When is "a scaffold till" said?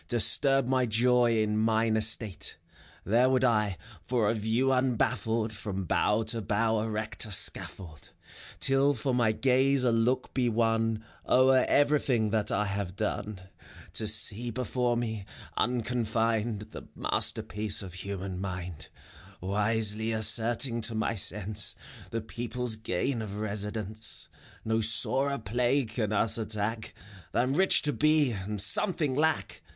7.27-8.95